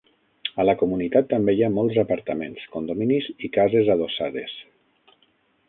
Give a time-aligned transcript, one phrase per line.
[0.61, 4.59] A la comunitat també hi ha molts apartaments, condominis i cases adossades.